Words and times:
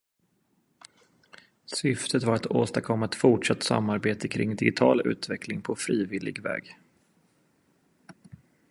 Syftet 1.65 2.23
var 2.23 2.35
att 2.35 2.45
åstadkomma 2.47 3.05
ett 3.05 3.15
fortsatt 3.15 3.63
samarbete 3.63 4.27
kring 4.27 4.55
digital 4.55 5.07
utveckling 5.07 5.61
på 5.61 5.75
frivillig 5.75 6.39
väg. 6.41 6.77